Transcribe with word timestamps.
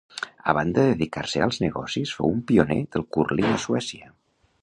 A 0.49 0.53
banda 0.57 0.83
de 0.83 0.93
dedicar-se 0.93 1.43
als 1.47 1.59
negocis, 1.65 2.15
fou 2.21 2.33
un 2.37 2.41
pioner 2.53 2.79
del 2.97 3.07
cúrling 3.17 3.53
a 3.53 3.63
Suècia. 3.67 4.13